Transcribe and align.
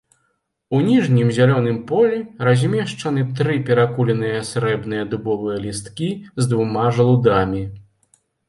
У 0.77 0.77
ніжнім 0.85 1.27
зялёным 1.37 1.77
полі 1.91 2.17
размешчаны 2.47 3.27
тры 3.41 3.59
перакуленыя 3.69 4.41
срэбныя 4.49 5.03
дубовыя 5.13 5.57
лісткі 5.67 6.11
з 6.45 6.53
двума 6.55 6.85
жалудамі. 6.97 7.63